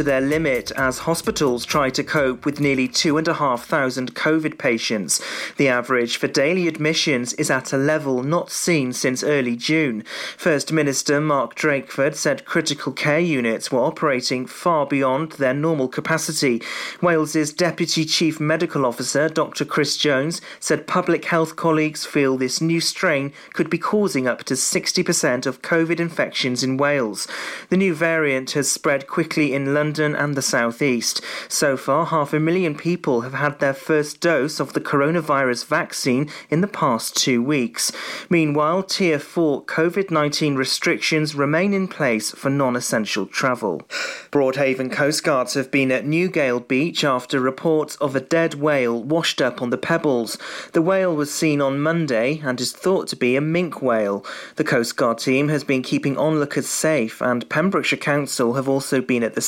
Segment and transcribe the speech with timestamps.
[0.00, 5.20] to their limit as hospitals try to cope with nearly 2,500 COVID patients.
[5.58, 10.02] The average for daily admissions is at a level not seen since early June.
[10.38, 16.62] First Minister Mark Drakeford said critical care units were operating far beyond their normal capacity.
[17.02, 19.66] Wales's Deputy Chief Medical Officer, Dr.
[19.66, 24.54] Chris Jones, said public health colleagues feel this new strain could be causing up to
[24.54, 27.28] 60% of COVID infections in Wales.
[27.68, 31.20] The new variant has spread quickly in London and the southeast.
[31.48, 36.30] So far, half a million people have had their first dose of the coronavirus vaccine
[36.48, 37.90] in the past two weeks.
[38.28, 43.82] Meanwhile, Tier 4 COVID 19 restrictions remain in place for non essential travel.
[44.30, 49.60] Broadhaven coastguards have been at Newgale Beach after reports of a dead whale washed up
[49.60, 50.38] on the pebbles.
[50.72, 54.24] The whale was seen on Monday and is thought to be a minke whale.
[54.56, 59.22] The Coast Guard team has been keeping onlookers safe, and Pembrokeshire Council have also been
[59.22, 59.40] at the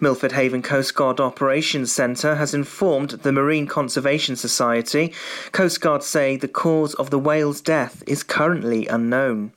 [0.00, 5.12] Milford Haven Coast Guard Operations Centre has informed the Marine Conservation Society.
[5.52, 9.52] Coast Guard say the cause of the whale's death is currently unknown.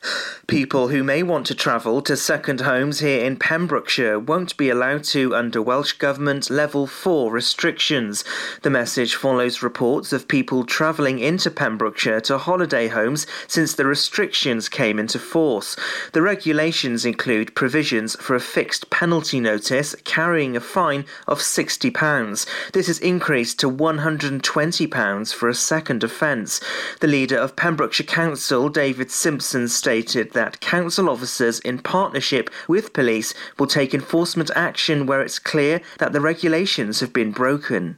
[0.47, 5.03] People who may want to travel to second homes here in Pembrokeshire won't be allowed
[5.05, 8.23] to under Welsh Government Level 4 restrictions.
[8.61, 14.69] The message follows reports of people travelling into Pembrokeshire to holiday homes since the restrictions
[14.69, 15.75] came into force.
[16.13, 19.68] The regulations include provisions for a fixed penalty notice
[20.03, 22.71] carrying a fine of £60.
[22.71, 26.59] This is increased to £120 for a second offence.
[26.99, 33.33] The leader of Pembrokeshire Council, David Simpson, stated that council officers, in partnership with police,
[33.57, 37.97] will take enforcement action where it's clear that the regulations have been broken.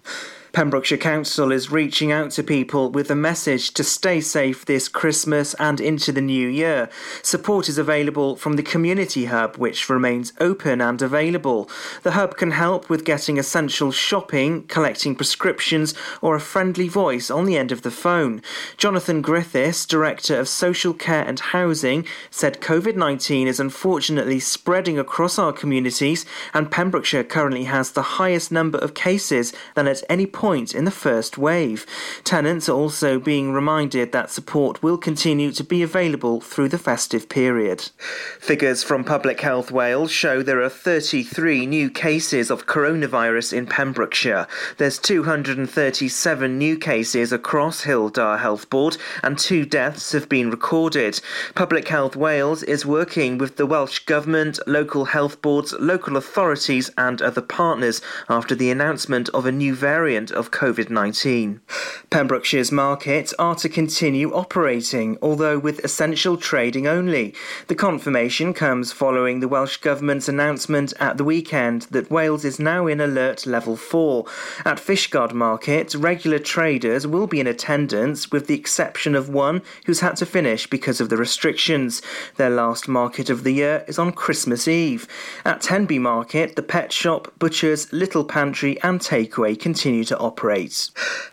[0.53, 5.53] Pembrokeshire Council is reaching out to people with a message to stay safe this Christmas
[5.53, 6.89] and into the new year.
[7.23, 11.69] Support is available from the Community Hub, which remains open and available.
[12.03, 17.45] The hub can help with getting essential shopping, collecting prescriptions, or a friendly voice on
[17.45, 18.41] the end of the phone.
[18.75, 25.39] Jonathan Griffiths, Director of Social Care and Housing, said COVID 19 is unfortunately spreading across
[25.39, 30.40] our communities, and Pembrokeshire currently has the highest number of cases than at any point
[30.41, 31.85] point in the first wave.
[32.23, 37.29] Tenants are also being reminded that support will continue to be available through the festive
[37.29, 37.91] period.
[38.39, 44.47] Figures from Public Health Wales show there are 33 new cases of coronavirus in Pembrokeshire.
[44.79, 51.21] There's 237 new cases across Dda Health Board and two deaths have been recorded.
[51.53, 57.21] Public Health Wales is working with the Welsh Government, local health boards, local authorities and
[57.21, 61.61] other partners after the announcement of a new variant of COVID 19.
[62.09, 67.33] Pembrokeshire's markets are to continue operating, although with essential trading only.
[67.67, 72.87] The confirmation comes following the Welsh Government's announcement at the weekend that Wales is now
[72.87, 74.25] in alert level 4.
[74.65, 80.01] At Fishguard Market, regular traders will be in attendance, with the exception of one who's
[80.01, 82.01] had to finish because of the restrictions.
[82.37, 85.07] Their last market of the year is on Christmas Eve.
[85.45, 90.89] At Tenby Market, the pet shop, butchers, little pantry, and takeaway continue to operate.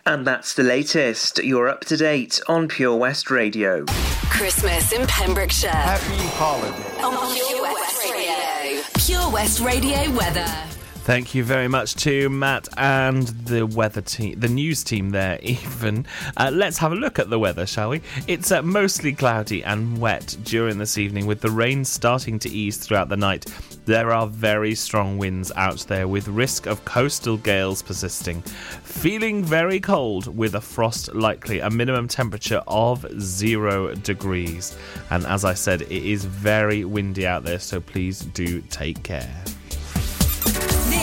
[0.06, 1.38] And that's the latest.
[1.44, 3.84] You're up to date on Pure West Radio.
[4.30, 5.70] Christmas in Pembrokeshire.
[5.70, 7.02] Happy holiday.
[7.02, 8.82] On Pure West Radio.
[8.96, 10.77] Pure West Radio weather.
[11.08, 16.04] Thank you very much to Matt and the weather team, the news team there, even.
[16.36, 18.02] Uh, let's have a look at the weather, shall we?
[18.26, 22.76] It's uh, mostly cloudy and wet during this evening, with the rain starting to ease
[22.76, 23.46] throughout the night.
[23.86, 28.42] There are very strong winds out there, with risk of coastal gales persisting.
[28.42, 34.76] Feeling very cold, with a frost likely, a minimum temperature of zero degrees.
[35.08, 39.42] And as I said, it is very windy out there, so please do take care.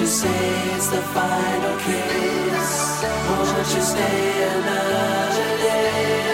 [0.00, 3.02] You say it's the final kiss.
[3.28, 6.28] Won't you stay another day?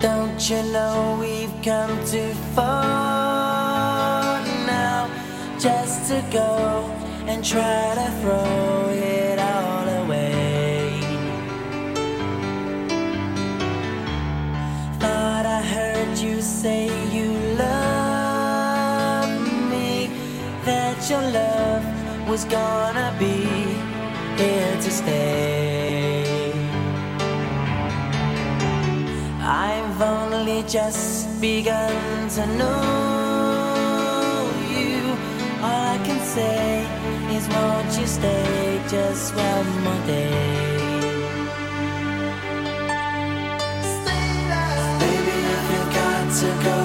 [0.00, 5.08] Don't you know we've come too far now
[5.60, 6.90] just to go
[7.28, 8.95] and try to throw
[22.36, 23.48] was gonna be
[24.36, 26.52] here to stay.
[29.40, 34.98] I've only just begun to know you.
[35.64, 36.84] All I can say
[37.36, 40.36] is, won't you stay just one more day?
[43.96, 44.28] Stay
[45.00, 46.75] Baby, if you've got to go.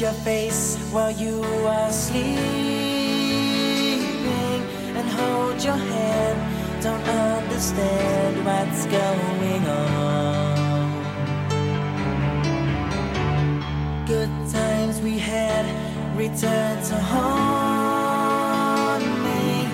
[0.00, 2.26] your face while you are sleeping
[4.94, 6.82] and hold your hand.
[6.82, 10.56] Don't understand what's going on.
[14.06, 15.64] Good times we had
[16.14, 18.22] return to haunt
[19.02, 19.66] me.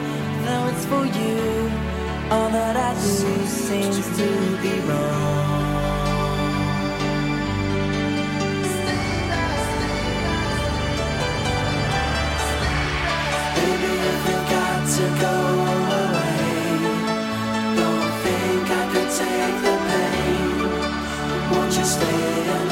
[0.45, 1.71] Though it's for you,
[2.31, 4.29] all that I do seems to
[4.63, 5.62] be wrong.
[21.85, 22.72] stay alive.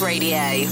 [0.00, 0.69] Radio.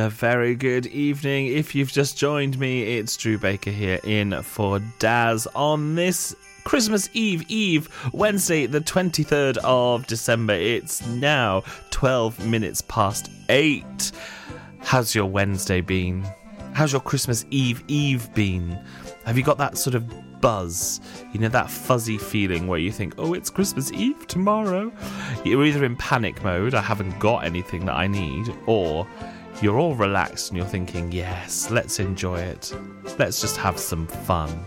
[0.00, 1.48] A very good evening.
[1.48, 7.10] If you've just joined me, it's Drew Baker here in for Daz on this Christmas
[7.12, 10.54] Eve Eve, Wednesday, the 23rd of December.
[10.54, 14.12] It's now 12 minutes past 8.
[14.80, 16.26] How's your Wednesday been?
[16.72, 18.78] How's your Christmas Eve Eve been?
[19.26, 21.00] Have you got that sort of buzz?
[21.32, 24.90] You know, that fuzzy feeling where you think, oh, it's Christmas Eve tomorrow?
[25.44, 29.06] You're either in panic mode, I haven't got anything that I need, or
[29.62, 32.74] you're all relaxed and you're thinking, yes, let's enjoy it.
[33.18, 34.64] Let's just have some fun.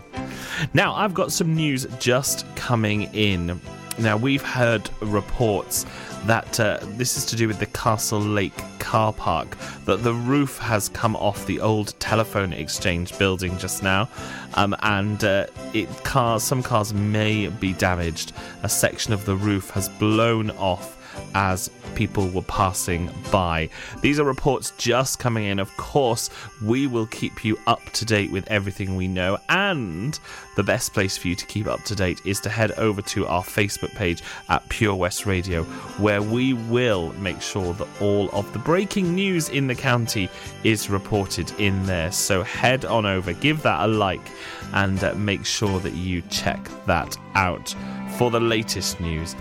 [0.72, 3.60] Now, I've got some news just coming in.
[3.98, 5.84] Now, we've heard reports
[6.26, 10.58] that uh, this is to do with the Castle Lake car park, that the roof
[10.58, 14.08] has come off the old telephone exchange building just now,
[14.54, 18.32] um, and uh, it cars some cars may be damaged.
[18.62, 20.93] A section of the roof has blown off
[21.34, 23.68] as people were passing by.
[24.00, 25.58] These are reports just coming in.
[25.58, 26.30] Of course,
[26.62, 30.18] we will keep you up to date with everything we know, and
[30.56, 33.26] the best place for you to keep up to date is to head over to
[33.26, 35.64] our Facebook page at Pure West Radio,
[35.98, 40.28] where we will make sure that all of the breaking news in the county
[40.62, 42.12] is reported in there.
[42.12, 44.28] So head on over, give that a like,
[44.72, 47.74] and uh, make sure that you check that out
[48.16, 49.34] for the latest news.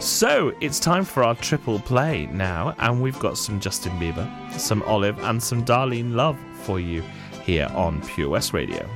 [0.00, 4.82] So it's time for our triple play now, and we've got some Justin Bieber, some
[4.82, 7.02] Olive, and some Darlene Love for you
[7.44, 8.86] here on Pure West Radio.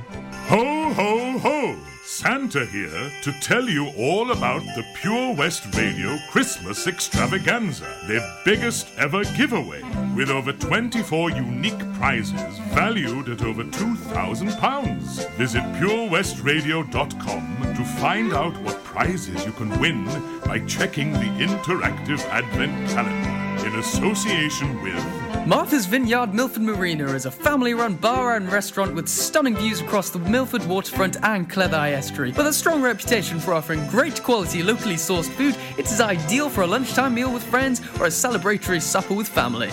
[0.47, 1.77] Ho, ho, ho!
[2.03, 8.87] Santa here to tell you all about the Pure West Radio Christmas Extravaganza, their biggest
[8.97, 9.83] ever giveaway,
[10.15, 15.29] with over 24 unique prizes valued at over £2,000.
[15.37, 20.03] Visit purewestradio.com to find out what prizes you can win
[20.45, 27.31] by checking the interactive Advent calendar in association with Martha's Vineyard Milford Marina is a
[27.31, 32.31] family run bar and restaurant with stunning views across the Milford waterfront and Cleddau estuary.
[32.33, 36.61] With a strong reputation for offering great quality locally sourced food, it is ideal for
[36.61, 39.71] a lunchtime meal with friends or a celebratory supper with family.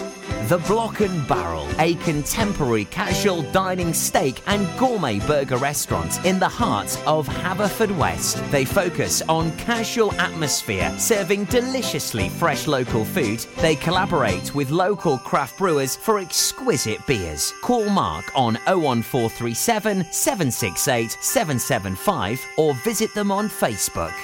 [0.48, 6.48] The Block and Barrel, a contemporary casual dining steak and gourmet burger restaurant in the
[6.48, 8.50] heart of Haverfordwest.
[8.50, 13.40] They focus on casual atmosphere, serving deliciously fresh local food.
[13.56, 17.52] They collaborate with local craft brewers for exquisite beers.
[17.62, 24.14] Call Mark on 01437 768 775 or visit them on Facebook.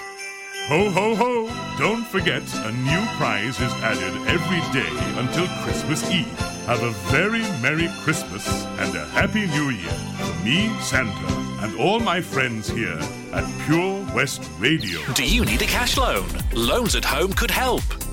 [0.68, 1.76] Ho ho ho!
[1.76, 6.26] Don't forget, a new prize is added every day until Christmas Eve.
[6.66, 8.46] Have a very Merry Christmas
[8.78, 13.00] and a Happy New Year from me, Santa, and all my friends here
[13.32, 15.00] at Pure West Radio.
[15.14, 16.28] Do you need a cash loan?
[16.52, 17.82] Loans at Home could help.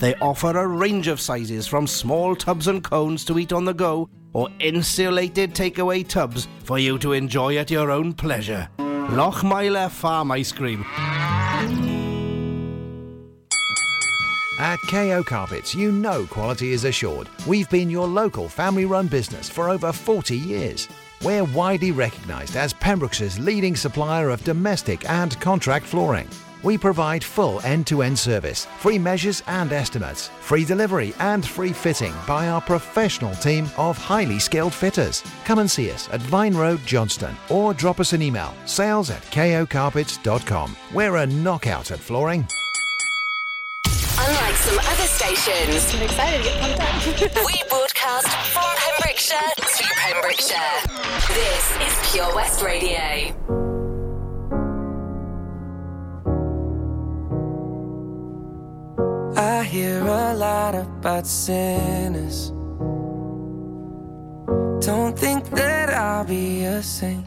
[0.00, 3.74] They offer a range of sizes from small tubs and cones to eat on the
[3.74, 8.68] go or insulated takeaway tubs for you to enjoy at your own pleasure.
[8.78, 10.86] Lochmeyler Farm Ice Cream.
[14.58, 17.28] At KO Carpets, you know quality is assured.
[17.46, 20.88] We've been your local family run business for over 40 years.
[21.22, 26.28] We're widely recognised as Pembrokeshire's leading supplier of domestic and contract flooring.
[26.62, 31.72] We provide full end to end service, free measures and estimates, free delivery and free
[31.72, 35.22] fitting by our professional team of highly skilled fitters.
[35.44, 39.22] Come and see us at Vine Road, Johnston, or drop us an email sales at
[39.22, 40.76] kocarpets.com.
[40.92, 42.46] We're a knockout at flooring.
[44.18, 47.46] Unlike some other stations, I'm excited to get pumped up.
[47.46, 50.80] we broadcast from Pembrokeshire to Pembrokeshire.
[51.34, 53.69] This is Pure West Radio.
[59.40, 62.50] I hear a lot about sinners.
[64.84, 67.24] Don't think that I'll be a saint.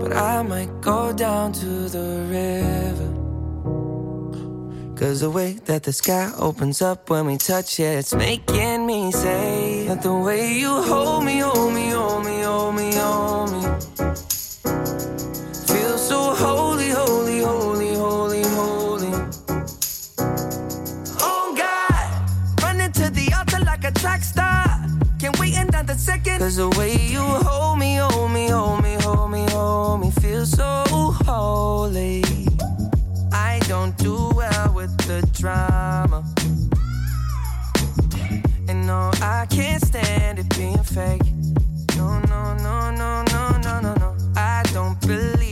[0.00, 3.10] But I might go down to the river.
[4.96, 9.12] Cause the way that the sky opens up when we touch it, it's making me
[9.12, 11.91] say that the way you hold me, hold me,
[26.52, 30.44] Cause the way you hold me, hold me, hold me, hold me, hold me, feel
[30.44, 30.84] so
[31.24, 32.22] holy.
[33.32, 36.22] I don't do well with the drama.
[38.68, 41.24] And no, I can't stand it being fake.
[41.96, 44.14] No, no, no, no, no, no, no, no.
[44.36, 45.51] I don't believe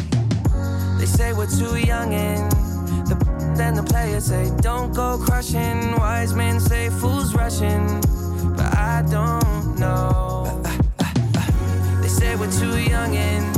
[1.01, 2.51] They say we're too young and
[3.07, 3.15] the
[3.57, 5.95] then the players say don't go crushing.
[5.97, 7.87] Wise men say fools rushing,
[8.55, 10.61] but I don't know.
[12.03, 13.55] They say we're too young and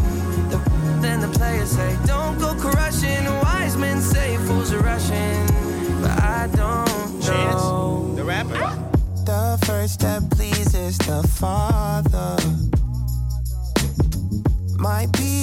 [0.51, 0.58] the,
[1.01, 3.25] then the players say don't go crushing.
[3.25, 5.45] Wise men say fools are rushing,
[6.01, 8.13] but I don't know.
[8.15, 8.56] the rapper.
[9.25, 12.38] The first step pleases the Father.
[14.79, 15.42] Might be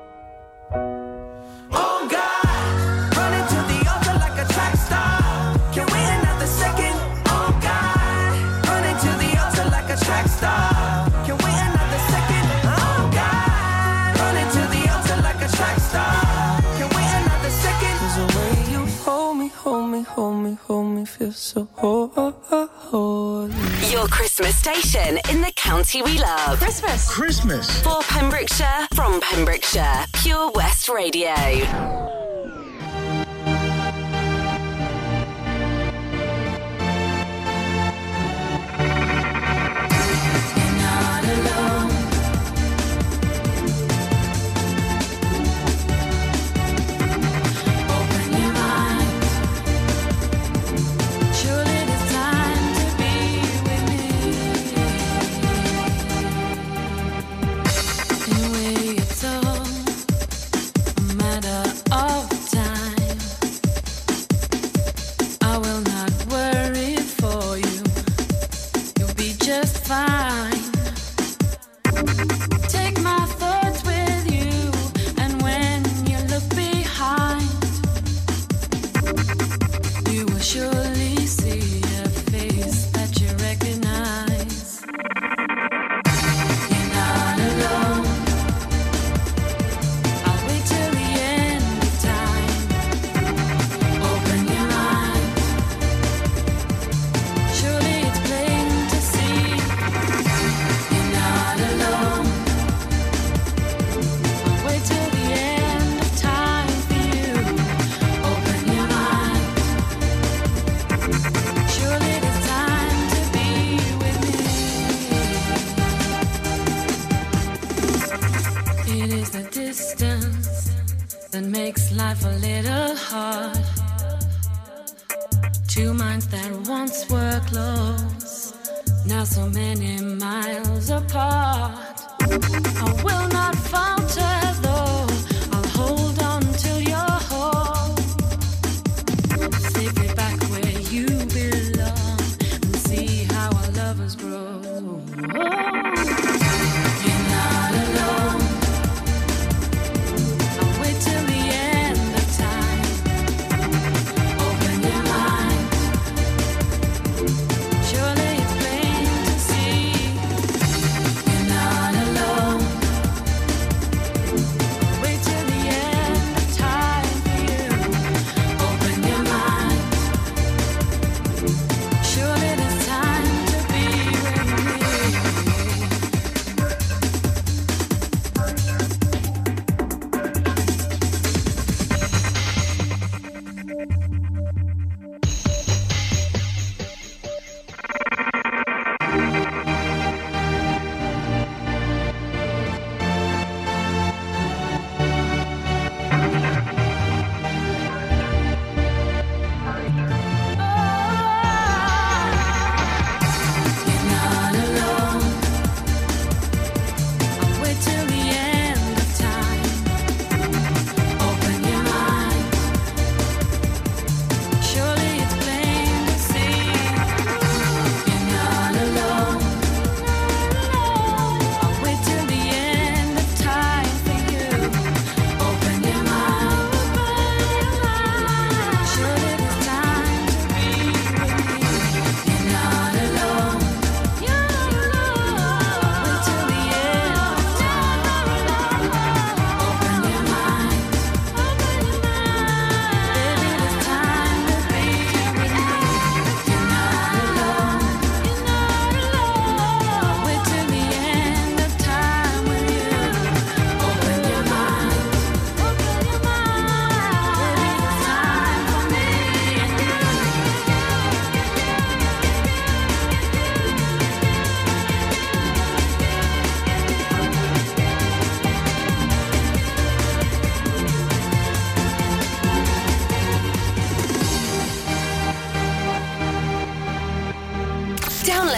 [21.21, 23.53] feel so holy.
[23.91, 26.57] Your Christmas station in the county we love.
[26.57, 27.07] Christmas.
[27.09, 27.81] Christmas.
[27.81, 31.35] For Pembrokeshire, from Pembrokeshire, Pure West Radio.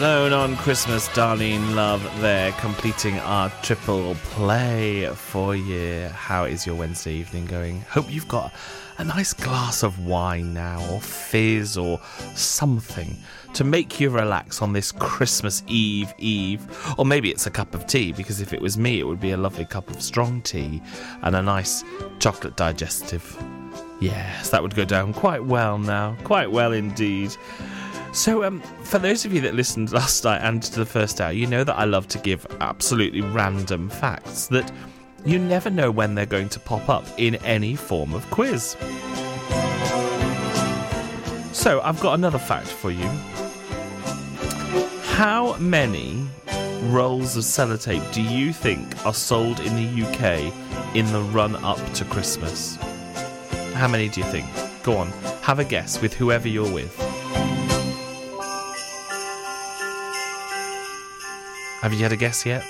[0.00, 6.08] Alone on Christmas, Darlene Love there, completing our triple play for you.
[6.14, 7.82] How is your Wednesday evening going?
[7.82, 8.50] Hope you've got
[8.96, 12.00] a nice glass of wine now, or fizz, or
[12.34, 13.14] something
[13.52, 16.66] to make you relax on this Christmas Eve Eve.
[16.96, 19.32] Or maybe it's a cup of tea, because if it was me, it would be
[19.32, 20.80] a lovely cup of strong tea
[21.20, 21.84] and a nice
[22.20, 23.36] chocolate digestive.
[24.00, 27.36] Yes, that would go down quite well now, quite well indeed.
[28.12, 31.30] So, um, for those of you that listened last night and to the first hour,
[31.30, 34.70] you know that I love to give absolutely random facts that
[35.24, 38.76] you never know when they're going to pop up in any form of quiz.
[41.52, 43.08] So, I've got another fact for you.
[45.02, 46.26] How many
[46.86, 50.52] rolls of sellotape do you think are sold in the UK
[50.96, 52.74] in the run up to Christmas?
[53.74, 54.46] How many do you think?
[54.82, 55.08] Go on,
[55.42, 57.09] have a guess with whoever you're with.
[61.82, 62.62] Have you had a guess yet?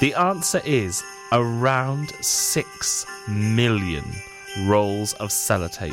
[0.00, 4.04] The answer is around 6 million
[4.60, 5.92] rolls of sellotape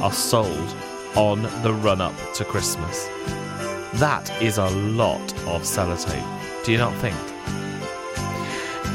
[0.00, 0.76] are sold
[1.16, 3.06] on the run up to Christmas.
[3.94, 6.64] That is a lot of sellotape.
[6.64, 7.16] Do you not think?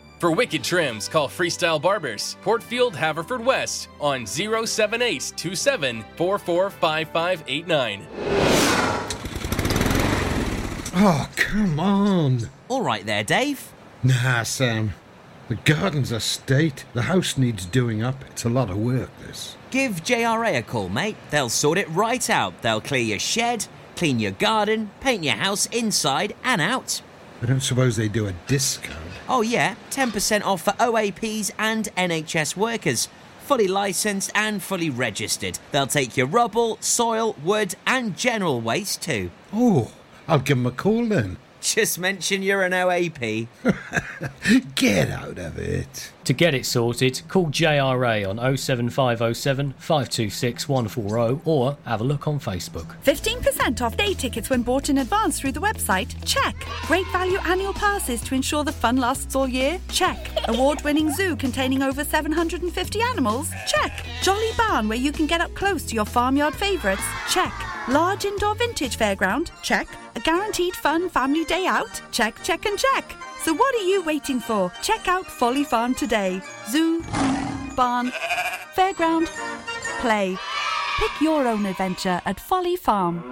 [0.21, 6.05] For wicked trims, call Freestyle Barbers, Portfield, Haverford West on 078 27
[10.93, 12.49] Oh, come on.
[12.67, 13.73] All right there, Dave.
[14.03, 14.93] Nah, Sam.
[15.47, 16.85] The garden's a state.
[16.93, 18.23] The house needs doing up.
[18.29, 19.55] It's a lot of work, this.
[19.71, 21.17] Give JRA a call, mate.
[21.31, 22.61] They'll sort it right out.
[22.61, 27.01] They'll clear your shed, clean your garden, paint your house inside and out.
[27.41, 29.10] I don't suppose they do a discount.
[29.29, 33.07] Oh, yeah, 10% off for OAPs and NHS workers.
[33.43, 35.59] Fully licensed and fully registered.
[35.71, 39.31] They'll take your rubble, soil, wood, and general waste too.
[39.53, 39.91] Oh,
[40.27, 41.37] I'll give them a call then.
[41.59, 43.47] Just mention you're an OAP.
[44.75, 46.11] Get out of it.
[46.25, 52.39] To get it sorted, call JRA on 07507 526 140 or have a look on
[52.39, 52.95] Facebook.
[53.03, 56.13] 15% off day tickets when bought in advance through the website?
[56.23, 56.55] Check.
[56.83, 59.79] Great value annual passes to ensure the fun lasts all year?
[59.89, 60.29] Check.
[60.47, 63.49] Award winning zoo containing over 750 animals?
[63.65, 64.05] Check.
[64.21, 67.03] Jolly barn where you can get up close to your farmyard favourites?
[67.29, 67.53] Check.
[67.87, 69.49] Large indoor vintage fairground?
[69.63, 69.87] Check.
[70.15, 71.99] A guaranteed fun family day out?
[72.11, 73.15] Check, check, and check.
[73.43, 74.71] So what are you waiting for?
[74.83, 76.41] Check out Folly Farm today.
[76.69, 77.01] Zoo,
[77.75, 78.11] barn,
[78.75, 79.27] fairground,
[79.99, 80.37] play.
[80.99, 83.23] Pick your own adventure at Folly Farm.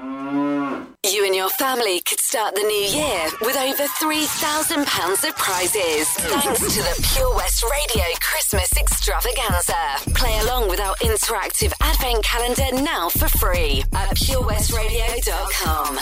[1.06, 6.08] You and your family could start the new year with over £3,000 of prizes.
[6.10, 9.76] Thanks to the Pure West Radio Christmas Extravaganza.
[10.16, 16.00] Play along with our interactive advent calendar now for free at purewestradio.com.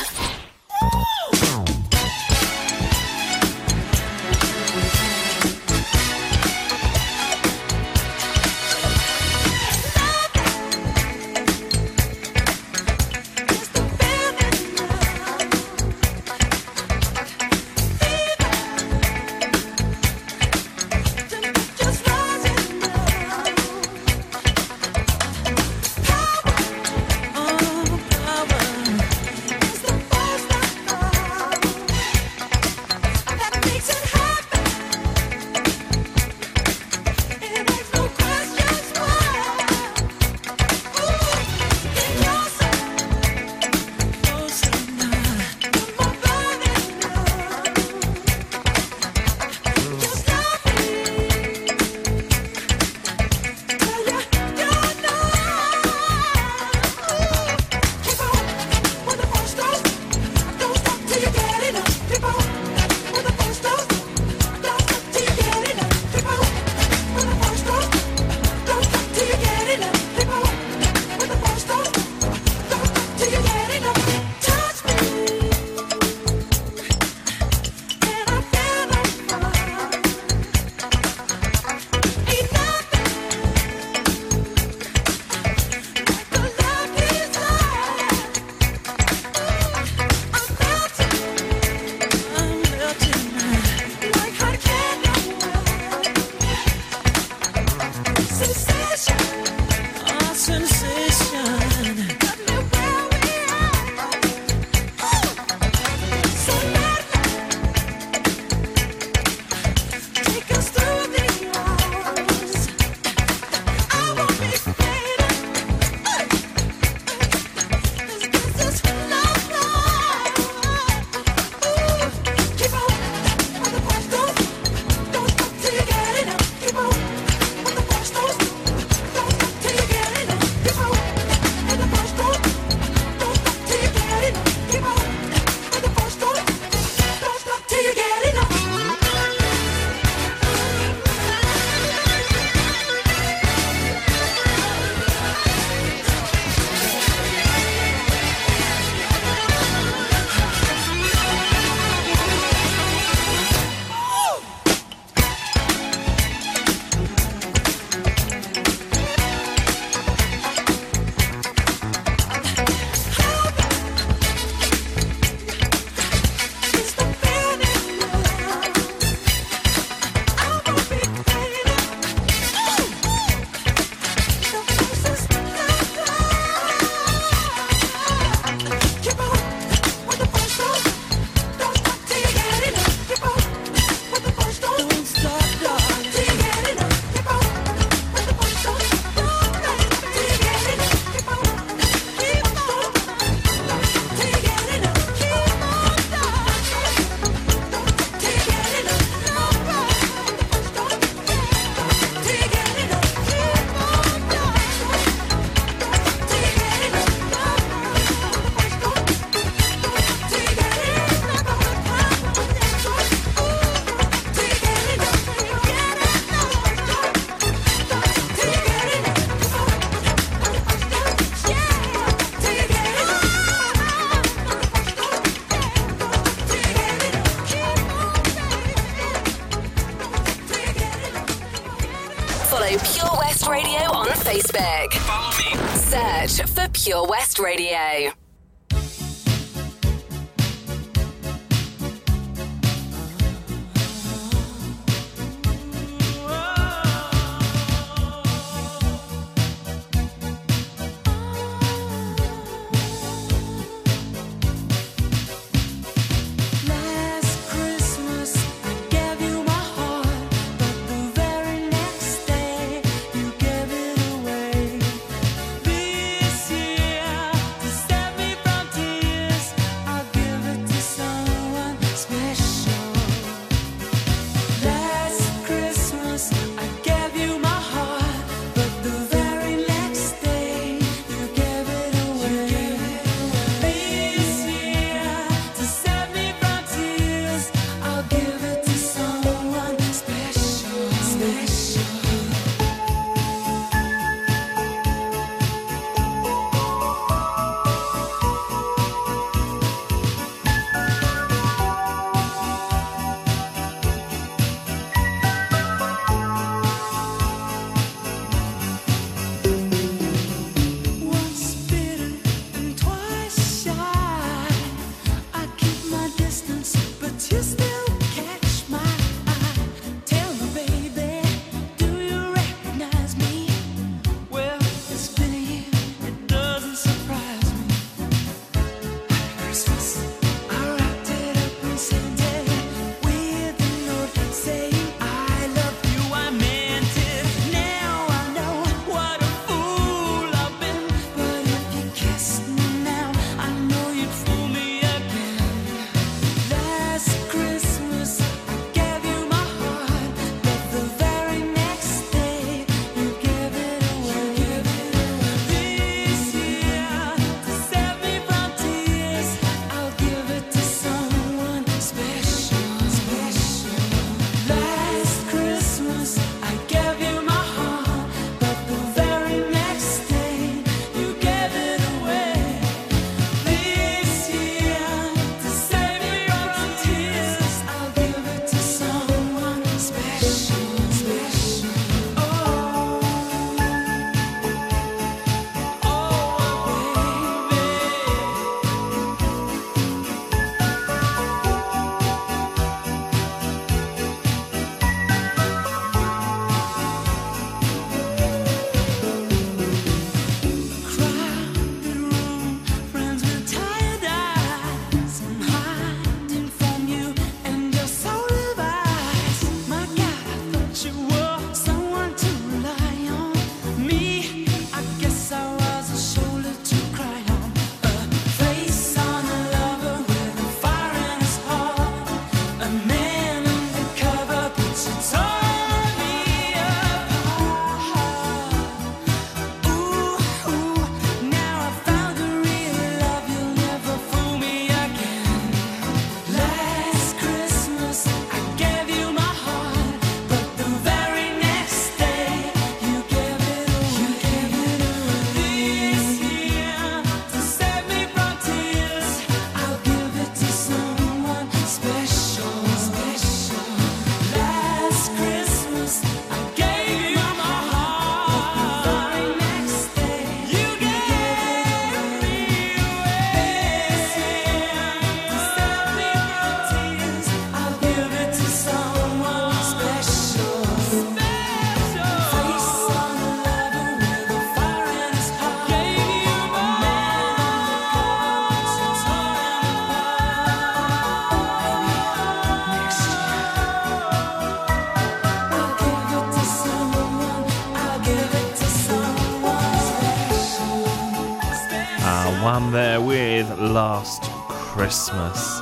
[494.77, 495.59] Christmas.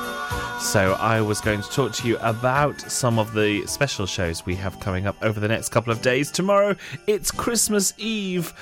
[0.60, 4.54] So, I was going to talk to you about some of the special shows we
[4.56, 6.30] have coming up over the next couple of days.
[6.30, 8.52] Tomorrow, it's Christmas Eve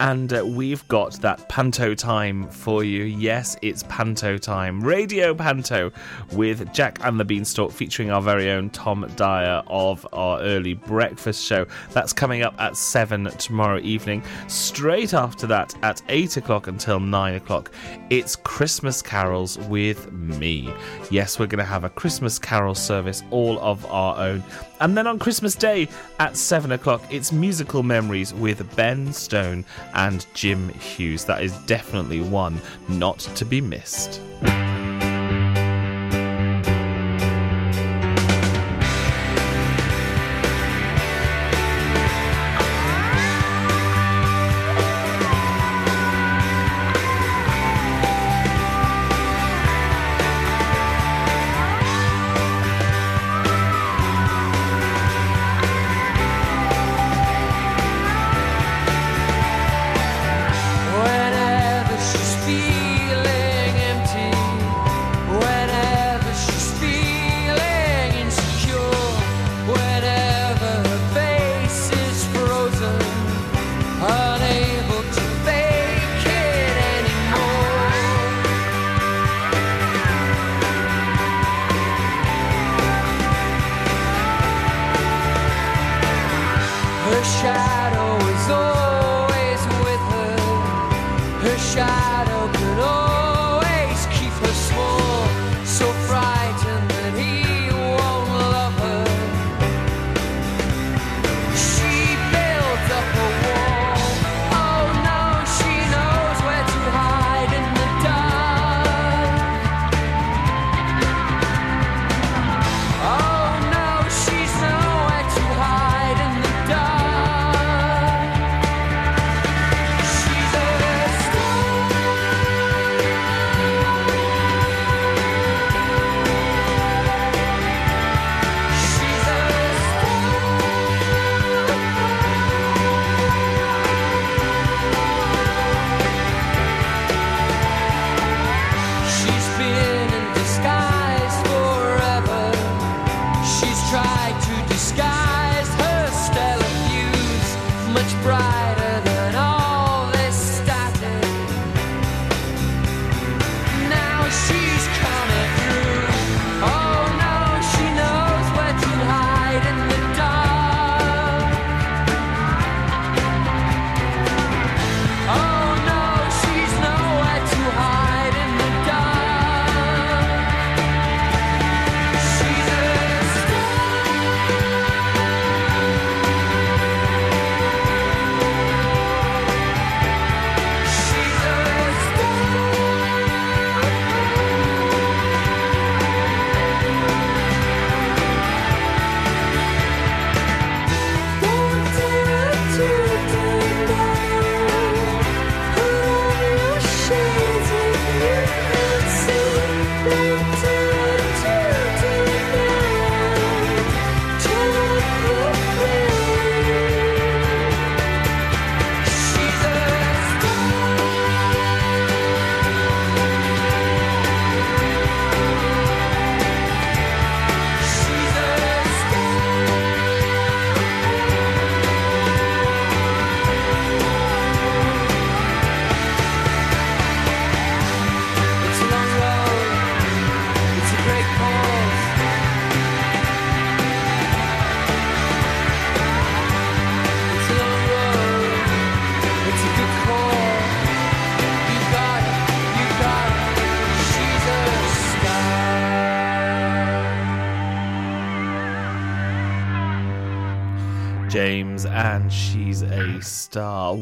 [0.00, 3.04] and uh, we've got that panto time for you.
[3.04, 4.80] Yes, it's panto time.
[4.80, 5.90] Radio Panto
[6.32, 11.44] with Jack and the Beanstalk featuring our very own Tom Dyer of our early breakfast
[11.44, 11.66] show.
[11.90, 14.22] That's coming up at 7 tomorrow evening.
[14.46, 17.70] Straight after that, at 8 o'clock until 9 o'clock,
[18.10, 20.72] it's Christmas carols with me.
[21.10, 24.44] Yes, we're going to have a Christmas carol service all of our own.
[24.80, 25.88] And then on Christmas Day
[26.20, 29.64] at 7 o'clock, it's Musical Memories with Ben Stone
[29.94, 31.24] and Jim Hughes.
[31.24, 34.20] That is definitely one not to be missed.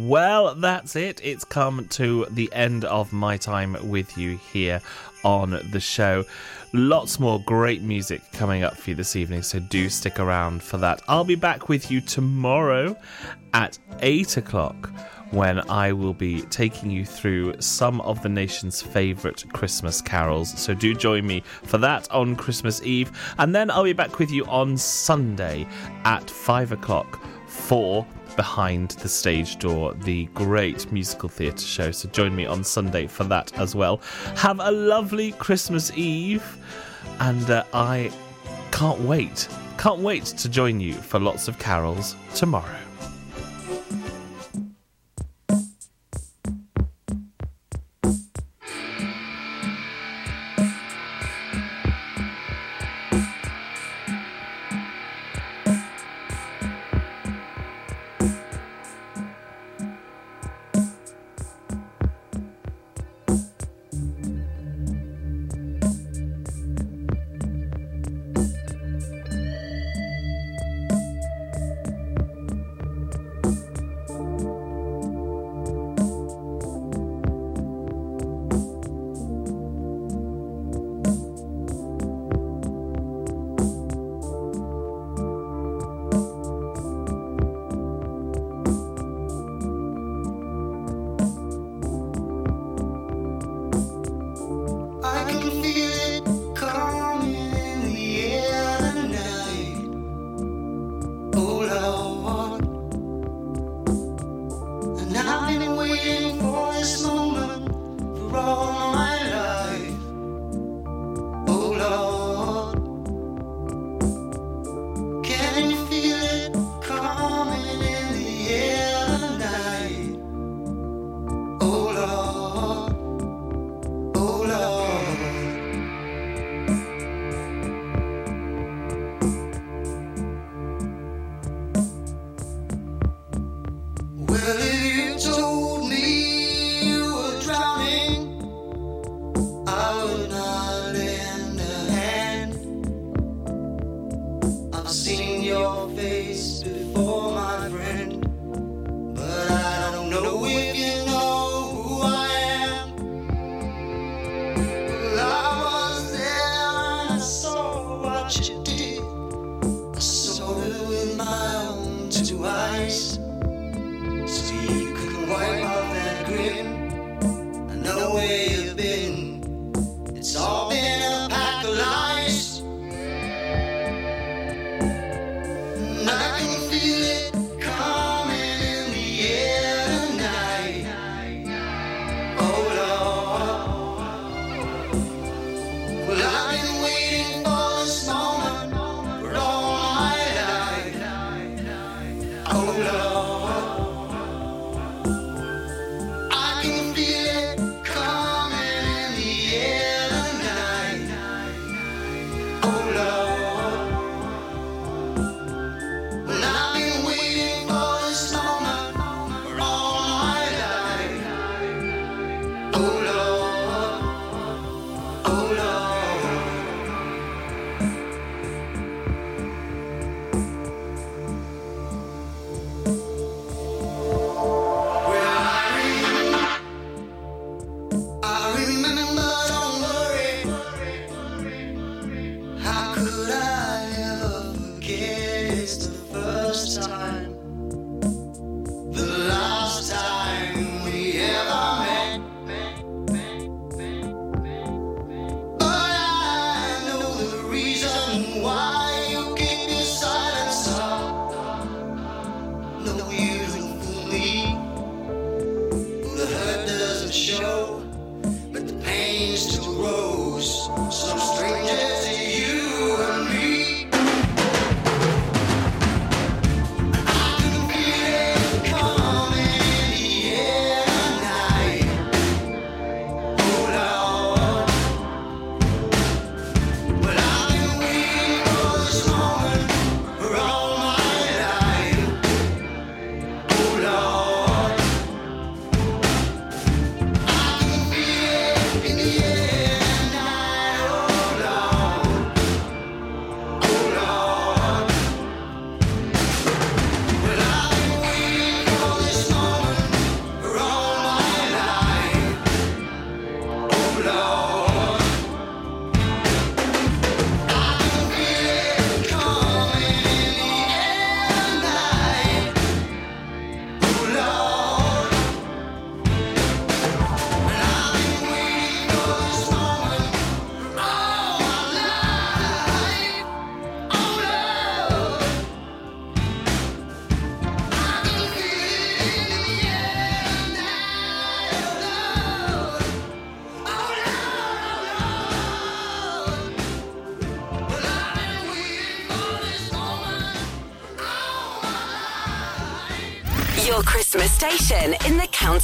[0.05, 1.23] Well, that's it.
[1.25, 4.83] It's come to the end of my time with you here
[5.25, 6.23] on the show.
[6.75, 10.77] Lots more great music coming up for you this evening, so do stick around for
[10.77, 11.01] that.
[11.09, 12.95] I'll be back with you tomorrow
[13.55, 14.91] at 8 o'clock
[15.31, 20.51] when I will be taking you through some of the nation's favourite Christmas carols.
[20.61, 23.11] So do join me for that on Christmas Eve.
[23.39, 25.67] And then I'll be back with you on Sunday
[26.05, 28.07] at 5 o'clock for
[28.37, 31.91] behind the stage door, the great musical theatre show.
[31.91, 34.01] So join me on Sunday for that as well.
[34.37, 36.45] Have a lovely Christmas Eve,
[37.21, 38.13] and uh, I
[38.73, 42.79] can't wait, can't wait to join you for lots of carols tomorrow.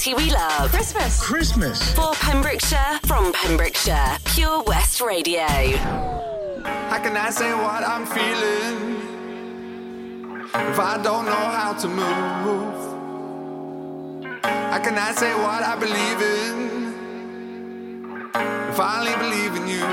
[0.07, 0.71] In the county we love.
[0.71, 1.21] Christmas.
[1.23, 1.93] Christmas.
[1.95, 5.47] For Pembrokeshire, from Pembrokeshire, Pure West Radio.
[5.47, 9.01] How can I say what I'm feeling
[10.55, 12.75] if I don't know how to move?
[14.45, 16.71] How can I say what I believe in
[18.71, 19.85] if I only believe in you?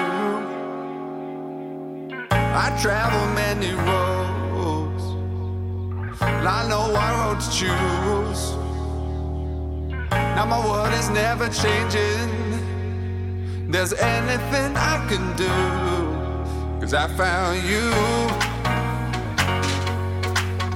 [2.32, 5.04] I travel many roads,
[6.22, 8.59] and I know what road to choose.
[10.40, 12.30] Now my world is never changing.
[13.70, 16.80] There's anything I can do.
[16.80, 17.92] Cause I found you.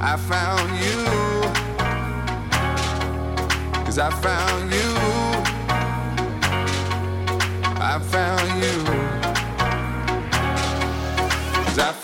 [0.01, 1.05] I found you.
[3.85, 4.97] Cause I found you.
[7.79, 8.83] I found you.
[11.63, 12.02] Cause I